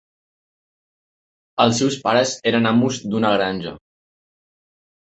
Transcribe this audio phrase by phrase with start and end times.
[1.67, 3.79] Els seus pares eren amos d'una granja.